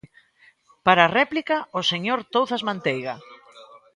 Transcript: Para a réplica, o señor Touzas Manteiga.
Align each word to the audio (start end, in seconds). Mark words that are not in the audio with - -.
Para 0.85 1.01
a 1.05 1.13
réplica, 1.19 1.57
o 1.79 1.81
señor 1.91 2.19
Touzas 2.33 2.63
Manteiga. 2.69 3.15